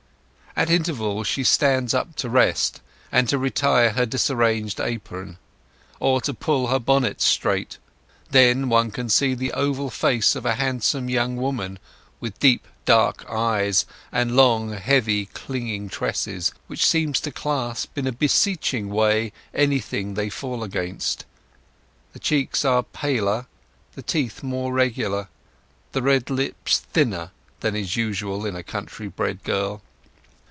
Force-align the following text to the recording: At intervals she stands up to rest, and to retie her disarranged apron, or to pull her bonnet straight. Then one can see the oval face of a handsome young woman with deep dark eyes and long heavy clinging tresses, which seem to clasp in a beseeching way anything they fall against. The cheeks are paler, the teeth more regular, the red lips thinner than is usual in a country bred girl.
At 0.53 0.69
intervals 0.69 1.27
she 1.27 1.45
stands 1.45 1.93
up 1.93 2.13
to 2.17 2.29
rest, 2.29 2.81
and 3.09 3.27
to 3.29 3.37
retie 3.37 3.93
her 3.93 4.05
disarranged 4.05 4.81
apron, 4.81 5.37
or 5.97 6.19
to 6.21 6.33
pull 6.33 6.67
her 6.67 6.77
bonnet 6.77 7.21
straight. 7.21 7.77
Then 8.31 8.67
one 8.67 8.91
can 8.91 9.07
see 9.07 9.33
the 9.33 9.53
oval 9.53 9.89
face 9.89 10.35
of 10.35 10.45
a 10.45 10.55
handsome 10.55 11.09
young 11.09 11.37
woman 11.37 11.79
with 12.19 12.37
deep 12.41 12.67
dark 12.83 13.25
eyes 13.29 13.85
and 14.11 14.35
long 14.35 14.73
heavy 14.73 15.27
clinging 15.27 15.87
tresses, 15.87 16.51
which 16.67 16.85
seem 16.85 17.13
to 17.13 17.31
clasp 17.31 17.97
in 17.97 18.05
a 18.05 18.11
beseeching 18.11 18.89
way 18.89 19.31
anything 19.53 20.15
they 20.15 20.29
fall 20.29 20.63
against. 20.65 21.23
The 22.11 22.19
cheeks 22.19 22.65
are 22.65 22.83
paler, 22.83 23.47
the 23.95 24.03
teeth 24.03 24.43
more 24.43 24.73
regular, 24.73 25.29
the 25.93 26.01
red 26.01 26.29
lips 26.29 26.79
thinner 26.79 27.31
than 27.61 27.73
is 27.73 27.95
usual 27.95 28.45
in 28.45 28.57
a 28.57 28.63
country 28.63 29.07
bred 29.07 29.45
girl. 29.45 29.81